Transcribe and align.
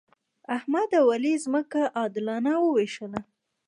احمد 0.57 0.89
او 0.99 1.05
علي 1.15 1.33
ځمکه 1.45 1.81
عادلانه 1.99 2.53
وویشله. 2.59 3.21